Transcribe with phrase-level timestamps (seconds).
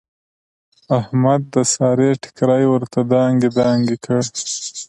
[0.99, 4.19] احمد د سارې ټیکری ورته دانګې دانګې کړ.